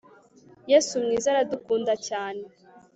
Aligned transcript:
Yesu 0.71 0.93
mwiza 1.03 1.27
aradukunda 1.29 1.93
cyane 2.07 2.43